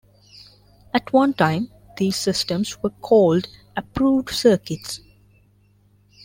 [0.95, 4.99] At one time these systems were called "approved circuits".